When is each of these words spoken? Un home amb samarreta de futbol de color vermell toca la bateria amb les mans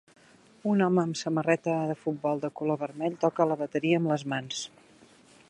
Un 0.69 0.79
home 0.85 1.01
amb 1.03 1.19
samarreta 1.19 1.75
de 1.91 1.97
futbol 2.05 2.41
de 2.47 2.51
color 2.63 2.81
vermell 2.87 3.19
toca 3.27 3.49
la 3.53 3.61
bateria 3.63 4.01
amb 4.03 4.15
les 4.15 4.27
mans 4.35 4.65